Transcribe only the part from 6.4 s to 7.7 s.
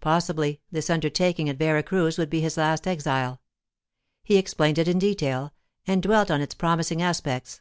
its promising aspects.